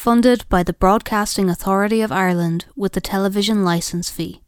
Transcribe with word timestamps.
funded 0.00 0.48
by 0.48 0.62
the 0.62 0.72
Broadcasting 0.72 1.50
Authority 1.50 2.00
of 2.00 2.10
Ireland 2.10 2.64
with 2.74 2.94
the 2.94 3.02
television 3.02 3.66
licence 3.66 4.08
fee. 4.08 4.40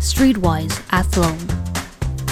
Streetwise 0.00 0.82
Athlone. 0.90 1.38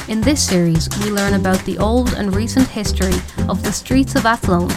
In 0.08 0.20
this 0.22 0.44
series, 0.44 0.88
we 0.98 1.12
learn 1.12 1.34
about 1.34 1.60
the 1.60 1.78
old 1.78 2.14
and 2.14 2.34
recent 2.34 2.66
history 2.66 3.14
of 3.48 3.62
the 3.62 3.70
streets 3.70 4.16
of 4.16 4.26
Athlone, 4.26 4.70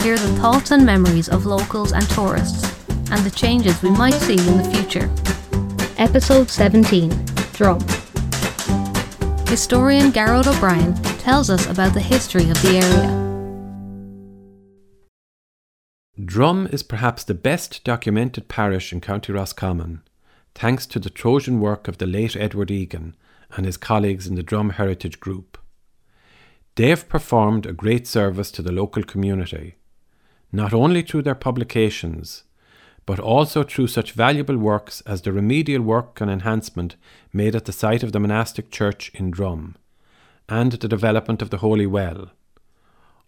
hear 0.00 0.16
the 0.16 0.34
thoughts 0.40 0.70
and 0.70 0.86
memories 0.86 1.28
of 1.28 1.44
locals 1.44 1.92
and 1.92 2.08
tourists, 2.08 2.64
and 3.10 3.20
the 3.20 3.36
changes 3.36 3.82
we 3.82 3.90
might 3.90 4.14
see 4.14 4.38
in 4.48 4.56
the 4.56 4.70
future. 4.72 5.10
Episode 5.98 6.48
17 6.48 7.10
Drum. 7.52 7.80
Historian 9.46 10.10
Gearoid 10.10 10.46
O'Brien 10.46 11.13
tells 11.24 11.48
us 11.48 11.66
about 11.70 11.94
the 11.94 12.00
history 12.00 12.50
of 12.50 12.60
the 12.60 12.76
area. 12.84 13.24
Drum 16.22 16.66
is 16.66 16.82
perhaps 16.82 17.24
the 17.24 17.32
best 17.32 17.82
documented 17.82 18.46
parish 18.46 18.92
in 18.92 19.00
County 19.00 19.32
Roscommon, 19.32 20.02
thanks 20.54 20.84
to 20.84 20.98
the 20.98 21.08
Trojan 21.08 21.60
work 21.60 21.88
of 21.88 21.96
the 21.96 22.06
late 22.06 22.36
Edward 22.36 22.70
Egan 22.70 23.16
and 23.56 23.64
his 23.64 23.78
colleagues 23.78 24.26
in 24.26 24.34
the 24.34 24.42
Drum 24.42 24.70
Heritage 24.70 25.18
Group. 25.18 25.56
They 26.74 26.90
have 26.90 27.08
performed 27.08 27.64
a 27.64 27.72
great 27.72 28.06
service 28.06 28.50
to 28.50 28.60
the 28.60 28.72
local 28.72 29.02
community, 29.02 29.76
not 30.52 30.74
only 30.74 31.00
through 31.00 31.22
their 31.22 31.34
publications, 31.34 32.44
but 33.06 33.18
also 33.18 33.62
through 33.62 33.86
such 33.86 34.12
valuable 34.12 34.58
works 34.58 35.00
as 35.06 35.22
the 35.22 35.32
remedial 35.32 35.80
work 35.80 36.20
and 36.20 36.30
enhancement 36.30 36.96
made 37.32 37.56
at 37.56 37.64
the 37.64 37.72
site 37.72 38.02
of 38.02 38.12
the 38.12 38.20
monastic 38.20 38.70
church 38.70 39.10
in 39.14 39.30
Drum, 39.30 39.76
and 40.48 40.72
the 40.72 40.88
development 40.88 41.42
of 41.42 41.50
the 41.50 41.58
Holy 41.58 41.86
Well. 41.86 42.30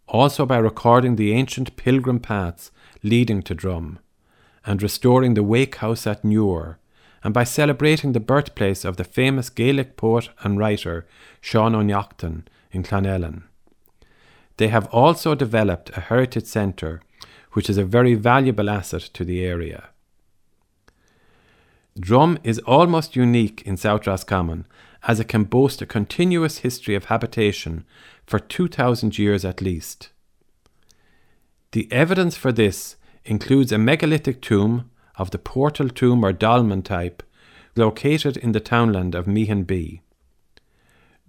Also 0.09 0.47
by 0.47 0.59
recording 0.59 1.16
the 1.16 1.33
ancient 1.33 1.77
pilgrim 1.77 2.20
paths 2.20 2.70
leading 3.03 3.42
to 3.42 3.55
Drum, 3.55 3.98
and 4.64 4.83
restoring 4.83 5.34
the 5.34 5.42
wake 5.42 5.77
house 5.77 6.06
at 6.06 6.22
Newr, 6.22 6.77
and 7.25 7.34
by 7.34 7.44
celebrating 7.44 8.12
the 8.12 8.20
birthplace 8.20 8.84
of 8.84 8.97
the 8.97 9.05
famous 9.05 9.50
Gaelic 9.50 9.97
poet 9.97 10.28
and 10.42 10.59
writer 10.59 11.06
Sean 11.41 11.75
O'Neachtan 11.75 12.44
in 12.70 12.83
Clonellin. 12.83 13.42
They 14.59 14.69
have 14.69 14.87
also 14.89 15.34
developed 15.34 15.91
a 15.97 16.03
heritage 16.03 16.47
centre, 16.47 17.03
which 17.53 17.69
is 17.69 17.78
a 17.78 17.84
very 17.84 18.14
valuable 18.14 18.70
asset 18.70 19.03
to 19.14 19.25
the 19.25 19.44
area. 19.44 19.89
Drum 21.98 22.39
is 22.44 22.59
almost 22.61 23.17
unique 23.17 23.62
in 23.64 23.77
South 23.77 24.06
Roscommon 24.06 24.67
as 25.05 25.20
it 25.20 25.28
can 25.28 25.44
boast 25.44 25.83
a 25.83 25.86
continuous 25.86 26.58
history 26.58 26.94
of 26.94 27.06
habitation 27.06 27.84
for 28.27 28.39
2,000 28.39 29.19
years 29.19 29.44
at 29.44 29.61
least. 29.61 30.11
The 31.72 31.91
evidence 31.92 32.36
for 32.36 32.53
this 32.53 32.97
includes 33.25 33.72
a 33.72 33.78
megalithic 33.78 34.41
tomb 34.41 34.91
of 35.16 35.30
the 35.30 35.38
portal 35.38 35.88
tomb 35.88 36.25
or 36.25 36.33
dolmen 36.33 36.83
type 36.83 37.22
located 37.77 38.36
in 38.36 38.53
the 38.53 38.61
townland 38.61 39.14
of 39.14 39.27
Meehanbee. 39.27 40.00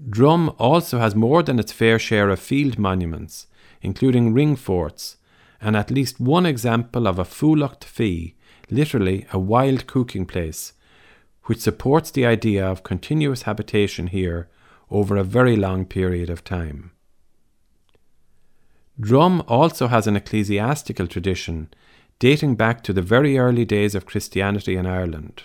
Drum 0.09 0.53
also 0.57 0.99
has 0.99 1.15
more 1.15 1.43
than 1.43 1.59
its 1.59 1.71
fair 1.71 1.97
share 1.97 2.29
of 2.29 2.39
field 2.39 2.77
monuments, 2.77 3.47
including 3.81 4.33
ring 4.33 4.55
forts, 4.55 5.17
and 5.59 5.75
at 5.75 5.91
least 5.91 6.19
one 6.19 6.45
example 6.45 7.07
of 7.07 7.17
a 7.17 7.25
Fulacht 7.25 7.83
Fia, 7.83 8.31
literally 8.69 9.25
a 9.33 9.39
wild 9.39 9.87
cooking 9.87 10.25
place, 10.25 10.73
which 11.47 11.59
supports 11.59 12.11
the 12.11 12.25
idea 12.25 12.65
of 12.65 12.83
continuous 12.83 13.43
habitation 13.43 14.07
here 14.07 14.49
over 14.91 15.17
a 15.17 15.23
very 15.23 15.55
long 15.55 15.85
period 15.85 16.29
of 16.29 16.43
time. 16.43 16.91
Drum 18.99 19.43
also 19.47 19.87
has 19.87 20.07
an 20.07 20.15
ecclesiastical 20.15 21.07
tradition 21.07 21.69
dating 22.19 22.55
back 22.55 22.83
to 22.83 22.93
the 22.93 23.01
very 23.01 23.37
early 23.37 23.63
days 23.63 23.95
of 23.95 24.05
Christianity 24.05 24.75
in 24.75 24.85
Ireland. 24.85 25.43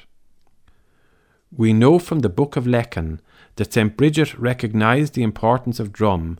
We 1.55 1.73
know 1.73 1.99
from 1.99 2.21
the 2.21 2.31
Book 2.31 2.57
of 2.57 2.65
Lecan 2.65 3.21
that 3.57 3.73
St. 3.73 3.97
Bridget 3.97 4.37
recognised 4.39 5.15
the 5.15 5.23
importance 5.23 5.79
of 5.79 5.93
Drum, 5.93 6.39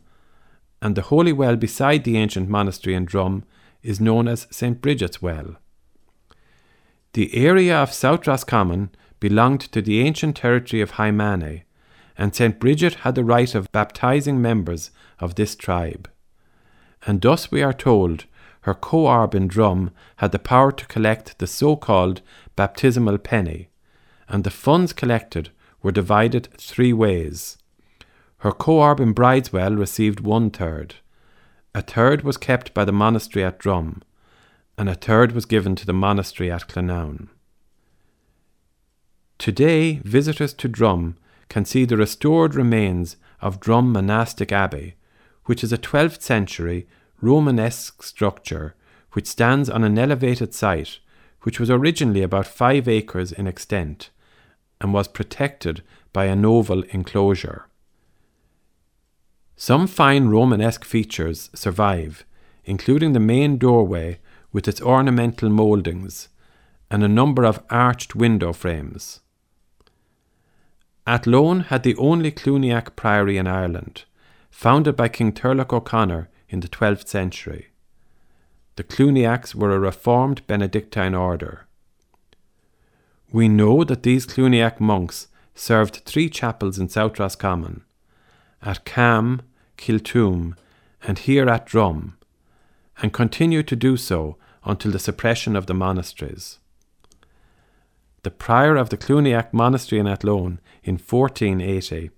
and 0.81 0.95
the 0.95 1.03
holy 1.03 1.31
well 1.31 1.55
beside 1.55 2.03
the 2.03 2.17
ancient 2.17 2.49
monastery 2.49 2.95
in 2.95 3.05
Drum 3.05 3.43
is 3.83 4.01
known 4.01 4.27
as 4.27 4.47
St. 4.49 4.81
Bridget's 4.81 5.21
Well. 5.21 5.55
The 7.13 7.35
area 7.35 7.77
of 7.77 7.93
South 7.93 8.25
Roscommon 8.25 8.89
belonged 9.23 9.61
to 9.61 9.81
the 9.81 10.01
ancient 10.01 10.35
territory 10.35 10.81
of 10.81 10.91
Hy 10.91 11.09
Many, 11.09 11.63
and 12.17 12.35
St. 12.35 12.59
Bridget 12.59 12.95
had 13.05 13.15
the 13.15 13.23
right 13.23 13.55
of 13.55 13.71
baptizing 13.71 14.41
members 14.41 14.91
of 15.17 15.35
this 15.35 15.55
tribe. 15.55 16.09
And 17.07 17.21
thus 17.21 17.49
we 17.49 17.63
are 17.63 17.71
told 17.71 18.25
her 18.63 18.73
co-arb 18.73 19.33
in 19.33 19.47
Drum 19.47 19.91
had 20.17 20.33
the 20.33 20.39
power 20.39 20.73
to 20.73 20.85
collect 20.87 21.39
the 21.39 21.47
so-called 21.47 22.21
baptismal 22.57 23.17
penny, 23.17 23.69
and 24.27 24.43
the 24.43 24.49
funds 24.49 24.91
collected 24.91 25.51
were 25.81 25.93
divided 25.93 26.49
three 26.57 26.91
ways. 26.91 27.57
Her 28.39 28.51
co-arb 28.51 28.99
in 28.99 29.13
Brideswell 29.13 29.77
received 29.79 30.19
one 30.19 30.49
third, 30.49 30.95
a 31.73 31.81
third 31.81 32.23
was 32.23 32.35
kept 32.35 32.73
by 32.73 32.83
the 32.83 32.91
monastery 32.91 33.45
at 33.45 33.57
Drum, 33.57 34.03
and 34.77 34.89
a 34.89 34.95
third 34.95 35.31
was 35.31 35.45
given 35.45 35.77
to 35.77 35.85
the 35.85 35.93
monastery 35.93 36.51
at 36.51 36.67
Clonown. 36.67 37.29
Today, 39.43 39.99
visitors 40.05 40.53
to 40.53 40.69
Drum 40.69 41.17
can 41.49 41.65
see 41.65 41.83
the 41.83 41.97
restored 41.97 42.55
remains 42.55 43.17
of 43.41 43.59
Drum 43.59 43.91
Monastic 43.91 44.53
Abbey, 44.53 44.95
which 45.47 45.65
is 45.65 45.73
a 45.73 45.77
12th 45.77 46.21
century 46.21 46.87
Romanesque 47.19 48.03
structure 48.03 48.73
which 49.11 49.27
stands 49.27 49.69
on 49.69 49.83
an 49.83 49.99
elevated 49.99 50.53
site 50.53 50.99
which 51.41 51.59
was 51.59 51.69
originally 51.69 52.21
about 52.21 52.47
five 52.47 52.87
acres 52.87 53.33
in 53.33 53.45
extent 53.45 54.11
and 54.79 54.93
was 54.93 55.09
protected 55.09 55.83
by 56.13 56.23
an 56.23 56.45
oval 56.45 56.83
enclosure. 56.91 57.67
Some 59.57 59.87
fine 59.87 60.29
Romanesque 60.29 60.85
features 60.85 61.49
survive, 61.53 62.23
including 62.63 63.11
the 63.11 63.19
main 63.19 63.57
doorway 63.57 64.19
with 64.53 64.69
its 64.69 64.81
ornamental 64.81 65.49
mouldings 65.49 66.29
and 66.89 67.03
a 67.03 67.09
number 67.09 67.43
of 67.43 67.61
arched 67.69 68.15
window 68.15 68.53
frames. 68.53 69.19
Athlone 71.05 71.61
had 71.61 71.83
the 71.83 71.95
only 71.97 72.31
Cluniac 72.31 72.95
priory 72.95 73.37
in 73.37 73.45
Ireland, 73.45 74.05
founded 74.49 74.95
by 74.95 75.09
King 75.09 75.33
Turlough 75.33 75.73
O'Conor 75.73 76.29
in 76.47 76.61
the 76.61 76.69
12th 76.69 77.07
century. 77.07 77.67
The 78.77 78.83
Cluniacs 78.83 79.53
were 79.53 79.75
a 79.75 79.79
reformed 79.79 80.45
Benedictine 80.47 81.13
order. 81.13 81.67
We 83.31 83.49
know 83.49 83.83
that 83.83 84.03
these 84.03 84.25
Cluniac 84.25 84.79
monks 84.79 85.27
served 85.55 86.03
three 86.05 86.29
chapels 86.29 86.79
in 86.79 86.87
South 86.89 87.19
Roscommon 87.19 87.83
at 88.61 88.85
Cam, 88.85 89.41
Kiltoom, 89.77 90.55
and 91.01 91.19
here 91.19 91.49
at 91.49 91.65
Drum, 91.65 92.17
and 93.01 93.11
continued 93.11 93.67
to 93.67 93.75
do 93.75 93.97
so 93.97 94.37
until 94.63 94.91
the 94.91 94.99
suppression 94.99 95.55
of 95.55 95.65
the 95.65 95.73
monasteries. 95.73 96.59
The 98.23 98.31
prior 98.31 98.75
of 98.75 98.89
the 98.89 98.97
Cluniac 98.97 99.53
monastery 99.53 99.99
in 99.99 100.07
Athlone 100.07 100.59
in 100.83 100.95
1480 100.95 102.09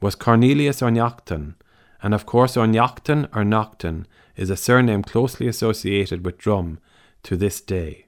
was 0.00 0.14
Cornelius 0.14 0.82
O'Neachtan, 0.82 1.54
and 2.02 2.12
of 2.12 2.26
course 2.26 2.56
O'Neachtan 2.56 3.28
or 3.34 3.44
Nocton 3.44 4.04
is 4.36 4.50
a 4.50 4.56
surname 4.56 5.02
closely 5.02 5.46
associated 5.46 6.24
with 6.24 6.38
Drum 6.38 6.78
to 7.22 7.36
this 7.36 7.60
day. 7.60 8.06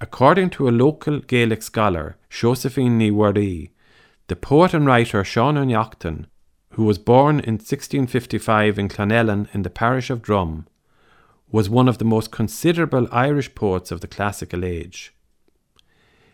According 0.00 0.50
to 0.50 0.68
a 0.68 0.70
local 0.70 1.20
Gaelic 1.20 1.62
scholar, 1.62 2.16
Josephine 2.28 2.98
Ní 2.98 3.70
the 4.26 4.36
poet 4.36 4.74
and 4.74 4.86
writer 4.86 5.24
Sean 5.24 5.56
O'Neachtan 5.56 6.26
who 6.74 6.84
was 6.84 6.98
born 6.98 7.40
in 7.40 7.54
1655 7.54 8.78
in 8.78 8.88
Clonellin 8.88 9.48
in 9.52 9.62
the 9.62 9.70
parish 9.70 10.08
of 10.08 10.22
Drum, 10.22 10.66
was 11.50 11.68
one 11.68 11.88
of 11.88 11.98
the 11.98 12.04
most 12.04 12.30
considerable 12.30 13.08
Irish 13.10 13.54
poets 13.54 13.90
of 13.90 14.00
the 14.00 14.06
classical 14.06 14.64
age. 14.64 15.12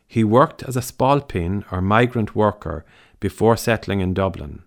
He 0.06 0.24
worked 0.24 0.62
as 0.62 0.76
a 0.76 0.80
spalpeen 0.80 1.64
or 1.70 1.80
migrant 1.80 2.34
worker 2.34 2.84
before 3.20 3.56
settling 3.56 4.00
in 4.00 4.14
Dublin. 4.14 4.62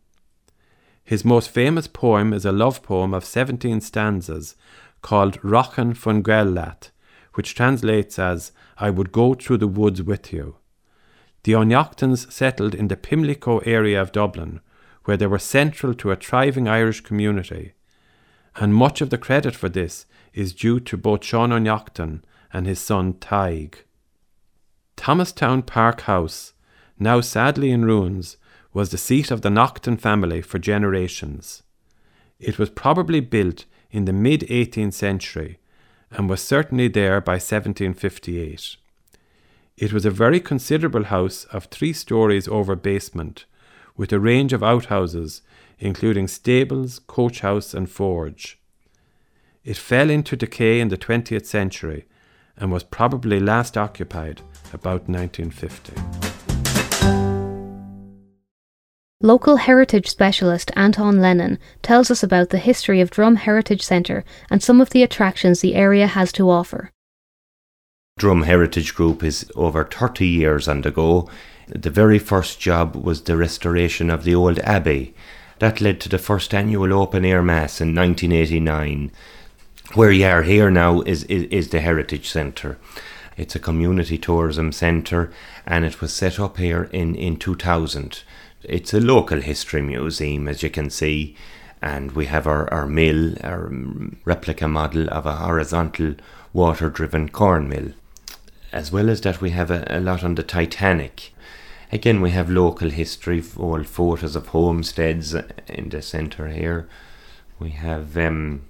His 1.03 1.25
most 1.25 1.49
famous 1.49 1.87
poem 1.87 2.33
is 2.33 2.45
a 2.45 2.51
love 2.51 2.83
poem 2.83 3.13
of 3.13 3.25
17 3.25 3.81
stanzas 3.81 4.55
called 5.01 5.41
Rachainn 5.41 5.93
Fón 5.93 6.21
gCoill 6.21 6.53
Leat, 6.53 6.91
which 7.33 7.55
translates 7.55 8.19
as 8.19 8.51
I 8.77 8.89
would 8.89 9.11
go 9.11 9.33
through 9.33 9.57
the 9.57 9.67
woods 9.67 10.03
with 10.03 10.31
you. 10.33 10.57
The 11.43 11.55
O'Neachtans 11.55 12.31
settled 12.31 12.75
in 12.75 12.89
the 12.89 12.97
Pimlico 12.97 13.59
area 13.59 14.01
of 14.01 14.11
Dublin, 14.11 14.59
where 15.05 15.17
they 15.17 15.27
were 15.27 15.39
central 15.39 15.93
to 15.95 16.11
a 16.11 16.15
thriving 16.15 16.67
Irish 16.67 17.01
community, 17.01 17.73
and 18.55 18.75
much 18.75 19.01
of 19.01 19.09
the 19.09 19.17
credit 19.17 19.55
for 19.55 19.69
this 19.69 20.05
is 20.33 20.53
due 20.53 20.79
to 20.81 20.97
both 20.97 21.23
Sean 21.23 21.51
and 21.51 22.67
his 22.67 22.79
son 22.79 23.13
Tadhg. 23.13 23.75
Thomastown 24.99 25.61
Park 25.61 26.01
House, 26.01 26.51
now 26.99 27.21
sadly 27.21 27.71
in 27.71 27.85
ruins, 27.85 28.35
was 28.73 28.89
the 28.89 28.97
seat 28.97 29.31
of 29.31 29.43
the 29.43 29.49
Naughton 29.49 29.95
family 29.95 30.41
for 30.41 30.59
generations. 30.59 31.63
It 32.37 32.59
was 32.59 32.69
probably 32.69 33.21
built 33.21 33.63
in 33.91 34.03
the 34.03 34.11
mid 34.11 34.41
18th 34.41 34.93
century 34.93 35.59
and 36.11 36.29
was 36.29 36.41
certainly 36.41 36.89
there 36.89 37.21
by 37.21 37.35
1758. 37.35 38.75
It 39.77 39.93
was 39.93 40.05
a 40.05 40.11
very 40.11 40.41
considerable 40.41 41.05
house 41.05 41.45
of 41.45 41.67
three 41.67 41.93
stories 41.93 42.49
over 42.49 42.75
basement, 42.75 43.45
with 43.95 44.11
a 44.11 44.19
range 44.19 44.51
of 44.51 44.61
outhouses, 44.61 45.41
including 45.79 46.27
stables, 46.27 46.99
coach 47.07 47.39
house, 47.39 47.73
and 47.73 47.89
forge. 47.89 48.59
It 49.63 49.77
fell 49.77 50.09
into 50.09 50.35
decay 50.35 50.81
in 50.81 50.89
the 50.89 50.97
20th 50.97 51.45
century 51.45 52.05
and 52.59 52.71
was 52.71 52.83
probably 52.83 53.39
last 53.39 53.77
occupied 53.77 54.41
about 54.73 55.07
1950. 55.07 55.93
Local 59.21 59.57
heritage 59.57 60.07
specialist 60.07 60.71
Anton 60.77 61.19
Lennon 61.19 61.59
tells 61.81 62.09
us 62.09 62.23
about 62.23 62.51
the 62.51 62.57
history 62.57 63.01
of 63.01 63.11
Drum 63.11 63.35
Heritage 63.35 63.81
Centre 63.83 64.23
and 64.49 64.63
some 64.63 64.79
of 64.79 64.91
the 64.91 65.03
attractions 65.03 65.59
the 65.59 65.75
area 65.75 66.07
has 66.07 66.31
to 66.33 66.49
offer. 66.49 66.91
Drum 68.17 68.43
Heritage 68.43 68.95
Group 68.95 69.21
is 69.21 69.51
over 69.55 69.83
30 69.83 70.25
years 70.25 70.69
on 70.69 70.81
the 70.81 70.91
go. 70.91 71.29
The 71.67 71.89
very 71.89 72.17
first 72.17 72.61
job 72.61 72.95
was 72.95 73.23
the 73.23 73.35
restoration 73.35 74.09
of 74.09 74.23
the 74.23 74.35
old 74.35 74.59
abbey. 74.59 75.13
That 75.59 75.81
led 75.81 75.99
to 76.01 76.09
the 76.09 76.17
first 76.17 76.53
annual 76.53 76.93
open 76.93 77.25
air 77.25 77.43
mass 77.43 77.81
in 77.81 77.93
1989 77.93 79.11
where 79.95 80.11
you 80.11 80.25
are 80.25 80.43
here 80.43 80.69
now 80.69 81.01
is, 81.01 81.23
is, 81.23 81.43
is 81.45 81.69
the 81.69 81.79
Heritage 81.79 82.29
Centre. 82.29 82.77
It's 83.37 83.55
a 83.55 83.59
community 83.59 84.17
tourism 84.17 84.71
centre 84.71 85.31
and 85.65 85.83
it 85.83 85.99
was 85.99 86.13
set 86.13 86.39
up 86.39 86.57
here 86.57 86.83
in, 86.91 87.15
in 87.15 87.37
2000. 87.37 88.23
It's 88.63 88.93
a 88.93 88.99
local 88.99 89.41
history 89.41 89.81
museum, 89.81 90.47
as 90.47 90.61
you 90.61 90.69
can 90.69 90.89
see, 90.89 91.35
and 91.81 92.11
we 92.11 92.25
have 92.27 92.45
our, 92.45 92.71
our 92.71 92.85
mill, 92.85 93.35
our 93.43 93.71
replica 94.25 94.67
model 94.67 95.09
of 95.09 95.25
a 95.25 95.37
horizontal 95.37 96.15
water 96.53 96.89
driven 96.89 97.29
corn 97.29 97.67
mill. 97.69 97.93
As 98.71 98.91
well 98.91 99.09
as 99.09 99.21
that, 99.21 99.41
we 99.41 99.51
have 99.51 99.71
a, 99.71 99.87
a 99.89 99.99
lot 99.99 100.23
on 100.23 100.35
the 100.35 100.43
Titanic. 100.43 101.33
Again, 101.91 102.21
we 102.21 102.31
have 102.31 102.51
local 102.51 102.89
history, 102.91 103.41
old 103.57 103.87
photos 103.87 104.35
of 104.35 104.47
homesteads 104.47 105.33
in 105.67 105.89
the 105.89 106.03
centre 106.03 106.49
here. 106.49 106.87
We 107.57 107.71
have 107.71 108.15
um, 108.17 108.63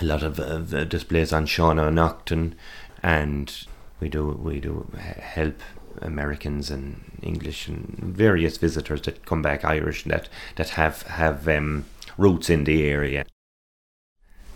a 0.00 0.04
lot 0.04 0.22
of 0.22 0.38
uh, 0.38 0.84
displays 0.84 1.32
on 1.32 1.46
Sean 1.46 1.78
O'Neachtan, 1.78 2.54
and 3.02 3.66
we 4.00 4.08
do 4.08 4.28
we 4.28 4.60
do 4.60 4.90
help 4.94 5.60
Americans 6.02 6.70
and 6.70 7.18
English 7.22 7.68
and 7.68 7.96
various 7.98 8.58
visitors 8.58 9.02
that 9.02 9.24
come 9.24 9.42
back 9.42 9.64
Irish 9.64 10.04
that 10.04 10.28
that 10.56 10.70
have 10.70 11.02
have 11.02 11.48
um, 11.48 11.86
roots 12.18 12.50
in 12.50 12.64
the 12.64 12.84
area. 12.84 13.24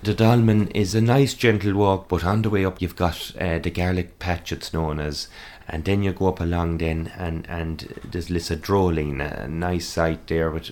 The 0.02 0.14
Dolmen 0.14 0.68
is 0.68 0.94
a 0.94 1.00
nice 1.02 1.34
gentle 1.34 1.74
walk, 1.74 2.08
but 2.08 2.24
on 2.24 2.40
the 2.40 2.48
way 2.48 2.64
up 2.64 2.80
you've 2.80 2.96
got 2.96 3.32
uh, 3.38 3.58
the 3.58 3.70
garlic 3.70 4.18
patch 4.18 4.50
it's 4.50 4.72
known 4.72 4.98
as, 4.98 5.28
and 5.72 5.84
then 5.84 6.02
you 6.02 6.12
go 6.12 6.26
up 6.26 6.40
along 6.40 6.78
then 6.78 7.12
and 7.16 7.46
and 7.48 7.94
there's 8.04 8.28
Lissadroline, 8.28 9.20
a 9.20 9.46
nice 9.46 9.86
site 9.86 10.26
there 10.26 10.50
with 10.50 10.68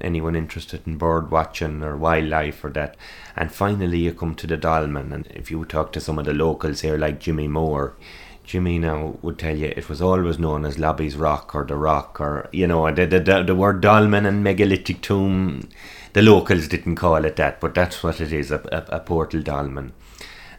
anyone 0.00 0.36
interested 0.36 0.86
in 0.86 0.98
bird 0.98 1.30
watching 1.30 1.82
or 1.82 1.96
wildlife 1.96 2.62
or 2.62 2.68
that. 2.70 2.96
And 3.34 3.50
finally 3.50 3.98
you 4.00 4.12
come 4.12 4.34
to 4.34 4.46
the 4.46 4.58
Dolmen, 4.58 5.12
and 5.12 5.26
if 5.28 5.50
you 5.50 5.64
talk 5.64 5.92
to 5.92 6.00
some 6.00 6.18
of 6.18 6.26
the 6.26 6.34
locals 6.34 6.82
here 6.82 6.98
like 6.98 7.18
Jimmy 7.18 7.48
Moore, 7.48 7.94
Jimmy 8.44 8.78
now 8.78 9.16
would 9.22 9.38
tell 9.38 9.56
you 9.56 9.72
it 9.74 9.88
was 9.88 10.02
always 10.02 10.38
known 10.38 10.66
as 10.66 10.78
Lobby's 10.78 11.16
Rock 11.16 11.54
or 11.54 11.64
the 11.64 11.76
Rock 11.76 12.20
or 12.20 12.50
you 12.52 12.66
know 12.66 12.92
the 12.92 13.06
the, 13.06 13.20
the, 13.20 13.42
the 13.42 13.54
word 13.54 13.80
dolmen 13.80 14.26
and 14.26 14.44
megalithic 14.44 15.00
tomb. 15.00 15.66
The 16.12 16.22
locals 16.22 16.68
didn't 16.68 16.96
call 16.96 17.24
it 17.24 17.36
that, 17.36 17.58
but 17.58 17.74
that's 17.74 18.02
what 18.02 18.20
it 18.20 18.32
is 18.34 18.50
a, 18.50 18.58
a, 18.70 18.96
a 18.96 19.00
portal 19.00 19.40
dolmen 19.40 19.92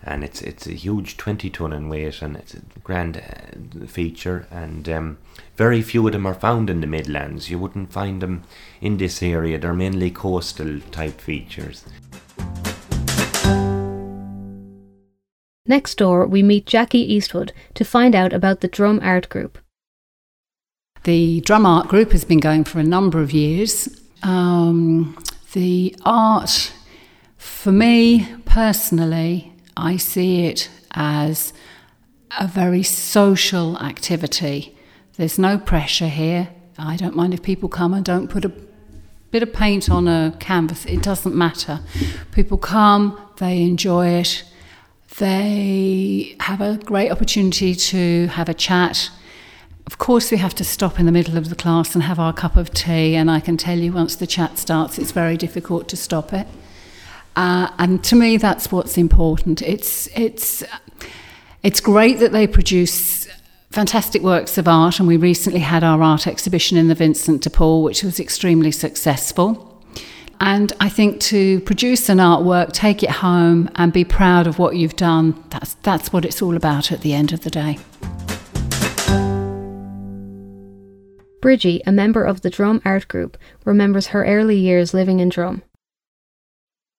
and 0.03 0.23
it's 0.23 0.41
it's 0.41 0.67
a 0.67 0.73
huge 0.73 1.17
20 1.17 1.49
ton 1.49 1.73
in 1.73 1.89
weight 1.89 2.21
and 2.21 2.35
it's 2.35 2.53
a 2.53 2.61
grand 2.83 3.17
uh, 3.17 3.85
feature 3.85 4.47
and 4.51 4.89
um, 4.89 5.17
very 5.55 5.81
few 5.81 6.05
of 6.07 6.13
them 6.13 6.25
are 6.25 6.33
found 6.33 6.69
in 6.69 6.81
the 6.81 6.87
Midlands. 6.87 7.49
You 7.49 7.59
wouldn't 7.59 7.93
find 7.93 8.21
them 8.21 8.43
in 8.81 8.97
this 8.97 9.21
area. 9.21 9.59
They're 9.59 9.73
mainly 9.73 10.09
coastal 10.09 10.79
type 10.91 11.21
features. 11.21 11.83
Next 15.67 15.95
door, 15.99 16.25
we 16.25 16.41
meet 16.41 16.65
Jackie 16.65 17.13
Eastwood 17.13 17.53
to 17.75 17.85
find 17.85 18.15
out 18.15 18.33
about 18.33 18.61
the 18.61 18.67
Drum 18.67 18.99
Art 19.03 19.29
Group. 19.29 19.59
The 21.03 21.41
Drum 21.41 21.65
Art 21.65 21.87
Group 21.87 22.11
has 22.11 22.25
been 22.25 22.39
going 22.39 22.63
for 22.63 22.79
a 22.79 22.83
number 22.83 23.21
of 23.21 23.31
years. 23.31 23.87
Um, 24.23 25.17
the 25.53 25.95
art, 26.03 26.73
for 27.37 27.71
me 27.71 28.27
personally, 28.45 29.50
I 29.75 29.97
see 29.97 30.45
it 30.45 30.69
as 30.91 31.53
a 32.39 32.47
very 32.47 32.83
social 32.83 33.77
activity. 33.79 34.77
There's 35.17 35.37
no 35.39 35.57
pressure 35.57 36.07
here. 36.07 36.49
I 36.77 36.95
don't 36.95 37.15
mind 37.15 37.33
if 37.33 37.41
people 37.41 37.69
come 37.69 37.93
and 37.93 38.03
don't 38.03 38.27
put 38.27 38.45
a 38.45 38.51
bit 39.31 39.43
of 39.43 39.53
paint 39.53 39.89
on 39.89 40.07
a 40.07 40.35
canvas, 40.39 40.85
it 40.85 41.01
doesn't 41.01 41.35
matter. 41.35 41.79
People 42.31 42.57
come, 42.57 43.19
they 43.37 43.61
enjoy 43.61 44.07
it, 44.07 44.43
they 45.17 46.35
have 46.41 46.61
a 46.61 46.77
great 46.77 47.11
opportunity 47.11 47.73
to 47.75 48.27
have 48.27 48.49
a 48.49 48.53
chat. 48.53 49.09
Of 49.87 49.97
course, 49.97 50.31
we 50.31 50.37
have 50.37 50.55
to 50.55 50.63
stop 50.63 50.99
in 50.99 51.05
the 51.05 51.11
middle 51.11 51.37
of 51.37 51.49
the 51.49 51.55
class 51.55 51.95
and 51.95 52.03
have 52.03 52.19
our 52.19 52.33
cup 52.33 52.55
of 52.55 52.73
tea, 52.73 53.15
and 53.15 53.31
I 53.31 53.39
can 53.39 53.57
tell 53.57 53.77
you 53.77 53.93
once 53.93 54.15
the 54.15 54.27
chat 54.27 54.57
starts, 54.57 54.97
it's 54.97 55.11
very 55.11 55.37
difficult 55.37 55.87
to 55.89 55.97
stop 55.97 56.33
it. 56.33 56.47
Uh, 57.35 57.69
and 57.77 58.03
to 58.03 58.15
me, 58.15 58.37
that's 58.37 58.71
what's 58.71 58.97
important. 58.97 59.61
It's 59.61 60.07
it's 60.15 60.63
it's 61.63 61.79
great 61.79 62.19
that 62.19 62.31
they 62.31 62.47
produce 62.47 63.27
fantastic 63.71 64.21
works 64.21 64.57
of 64.57 64.67
art, 64.67 64.99
and 64.99 65.07
we 65.07 65.17
recently 65.17 65.61
had 65.61 65.83
our 65.83 66.01
art 66.01 66.27
exhibition 66.27 66.77
in 66.77 66.87
the 66.87 66.95
Vincent 66.95 67.41
de 67.43 67.49
Paul, 67.49 67.83
which 67.83 68.03
was 68.03 68.19
extremely 68.19 68.71
successful. 68.71 69.67
And 70.41 70.73
I 70.79 70.89
think 70.89 71.21
to 71.21 71.59
produce 71.61 72.09
an 72.09 72.17
artwork, 72.17 72.71
take 72.73 73.03
it 73.03 73.11
home, 73.11 73.69
and 73.75 73.93
be 73.93 74.03
proud 74.03 74.47
of 74.47 74.57
what 74.57 74.75
you've 74.75 74.95
done, 74.95 75.41
that's, 75.51 75.75
that's 75.83 76.11
what 76.11 76.25
it's 76.25 76.41
all 76.41 76.55
about 76.55 76.91
at 76.91 77.01
the 77.01 77.13
end 77.13 77.31
of 77.31 77.41
the 77.41 77.51
day. 77.51 77.77
Bridgie, 81.41 81.81
a 81.85 81.91
member 81.91 82.23
of 82.23 82.41
the 82.41 82.49
Drum 82.49 82.81
Art 82.83 83.07
Group, 83.07 83.37
remembers 83.65 84.07
her 84.07 84.25
early 84.25 84.57
years 84.57 84.95
living 84.95 85.19
in 85.19 85.29
Drum. 85.29 85.61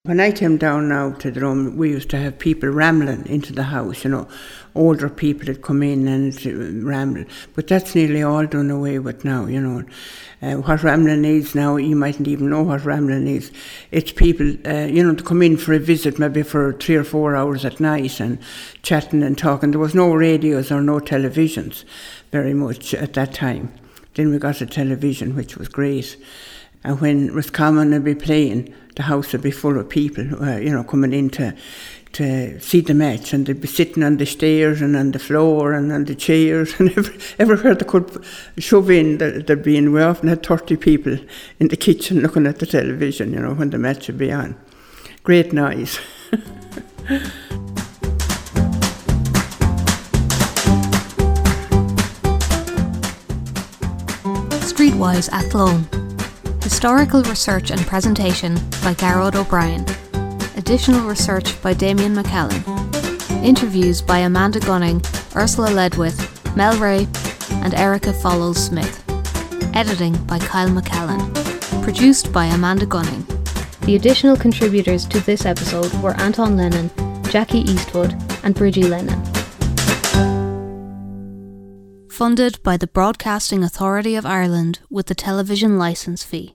When 0.05 0.19
I 0.19 0.33
came 0.33 0.57
down 0.57 0.89
now 0.89 1.11
to 1.11 1.31
the 1.31 1.39
room, 1.39 1.77
we 1.77 1.91
used 1.91 2.09
to 2.09 2.17
have 2.17 2.37
people 2.37 2.67
rambling 2.67 3.25
into 3.25 3.53
the 3.53 3.63
house, 3.63 4.03
you 4.03 4.09
know, 4.09 4.27
older 4.75 5.07
people 5.07 5.45
that 5.45 5.61
come 5.61 5.81
in 5.81 6.09
and 6.09 6.83
ramble. 6.83 7.23
But 7.55 7.69
that's 7.69 7.95
nearly 7.95 8.21
all 8.21 8.45
done 8.45 8.69
away 8.69 8.99
with 8.99 9.23
now, 9.23 9.45
you 9.45 9.61
know. 9.61 9.85
Uh, 10.41 10.55
what 10.55 10.83
rambling 10.83 11.23
is 11.23 11.55
now, 11.55 11.77
you 11.77 11.95
mightn't 11.95 12.27
even 12.27 12.49
know 12.49 12.63
what 12.63 12.83
rambling 12.83 13.27
is. 13.27 13.53
It's 13.91 14.11
people, 14.11 14.57
uh, 14.67 14.87
you 14.87 15.01
know, 15.01 15.15
to 15.15 15.23
come 15.23 15.41
in 15.41 15.55
for 15.55 15.71
a 15.71 15.79
visit, 15.79 16.19
maybe 16.19 16.43
for 16.43 16.73
three 16.73 16.97
or 16.97 17.05
four 17.05 17.37
hours 17.37 17.63
at 17.63 17.79
night 17.79 18.19
and 18.19 18.39
chatting 18.81 19.23
and 19.23 19.37
talking. 19.37 19.71
There 19.71 19.79
was 19.79 19.95
no 19.95 20.13
radios 20.13 20.69
or 20.69 20.81
no 20.81 20.99
televisions 20.99 21.85
very 22.29 22.53
much 22.53 22.93
at 22.93 23.13
that 23.13 23.33
time. 23.33 23.71
Then 24.15 24.31
we 24.31 24.37
got 24.37 24.59
a 24.59 24.65
television, 24.65 25.33
which 25.33 25.55
was 25.55 25.69
great. 25.69 26.17
And 26.83 26.99
when 26.99 27.33
was 27.33 27.45
Roscommon 27.45 27.91
would 27.91 28.03
be 28.03 28.15
playing, 28.15 28.73
the 28.95 29.03
house 29.03 29.31
would 29.31 29.41
be 29.41 29.51
full 29.51 29.79
of 29.79 29.89
people, 29.89 30.43
uh, 30.43 30.57
you 30.57 30.69
know, 30.69 30.83
coming 30.83 31.13
in 31.13 31.29
to, 31.31 31.55
to 32.13 32.59
see 32.59 32.81
the 32.81 32.93
match, 32.93 33.33
and 33.33 33.45
they'd 33.45 33.61
be 33.61 33.67
sitting 33.67 34.03
on 34.03 34.17
the 34.17 34.25
stairs 34.25 34.81
and 34.81 34.95
on 34.95 35.11
the 35.11 35.19
floor 35.19 35.73
and 35.73 35.91
on 35.91 36.05
the 36.05 36.15
chairs, 36.15 36.73
and 36.79 36.89
every, 36.97 37.17
everywhere 37.39 37.75
they 37.75 37.85
could 37.85 38.23
shove 38.57 38.91
in, 38.91 39.17
there'd 39.17 39.63
be 39.63 39.77
in. 39.77 39.93
We 39.93 40.01
often 40.01 40.27
had 40.27 40.45
30 40.45 40.77
people 40.77 41.17
in 41.59 41.69
the 41.69 41.77
kitchen 41.77 42.21
looking 42.21 42.45
at 42.45 42.59
the 42.59 42.65
television, 42.65 43.33
you 43.33 43.39
know, 43.39 43.53
when 43.53 43.69
the 43.69 43.77
match 43.77 44.07
would 44.07 44.17
be 44.17 44.31
on. 44.31 44.55
Great 45.23 45.53
noise. 45.53 45.99
Streetwise 54.73 55.29
Athlone. 55.31 56.02
Historical 56.63 57.21
research 57.23 57.71
and 57.71 57.81
presentation 57.81 58.55
by 58.81 58.93
Gearoid 58.93 59.35
O'Brien. 59.35 59.85
Additional 60.55 61.05
research 61.05 61.61
by 61.61 61.73
Damien 61.73 62.15
McCallan. 62.15 62.63
Interviews 63.43 64.01
by 64.01 64.19
Amanda 64.19 64.61
Gunning, 64.61 65.01
Ursula 65.35 65.67
Ledwith, 65.67 66.55
Mel 66.55 66.77
Ray, 66.77 67.05
and 67.65 67.73
Erica 67.73 68.13
Follows 68.13 68.63
Smith. 68.63 69.03
Editing 69.75 70.15
by 70.25 70.39
Kyle 70.39 70.69
McCallan. 70.69 71.21
Produced 71.83 72.31
by 72.31 72.45
Amanda 72.45 72.85
Gunning. 72.85 73.25
The 73.81 73.97
additional 73.97 74.37
contributors 74.37 75.05
to 75.07 75.19
this 75.19 75.45
episode 75.45 75.93
were 75.95 76.15
Anton 76.15 76.55
Lennon, 76.55 76.89
Jackie 77.25 77.59
Eastwood, 77.59 78.15
and 78.43 78.55
Bridgie 78.55 78.83
Lennon. 78.83 79.32
Funded 82.13 82.61
by 82.61 82.77
the 82.77 82.85
Broadcasting 82.85 83.63
Authority 83.63 84.15
of 84.15 84.23
Ireland 84.23 84.81
with 84.87 85.07
the 85.07 85.15
television 85.15 85.79
licence 85.79 86.23
fee. 86.23 86.53